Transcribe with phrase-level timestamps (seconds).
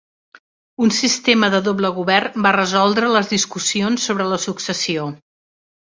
[0.85, 5.07] Un sistema de doble govern va resoldre les discussions sobre la successió.